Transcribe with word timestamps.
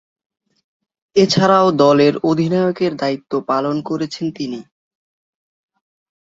এছাড়াও 1.15 1.67
দলের 1.81 2.13
অধিনায়কের 2.23 2.93
দায়িত্ব 2.95 3.31
পালন 3.49 3.75
করছেন 3.81 4.25
তিনি। 4.31 4.59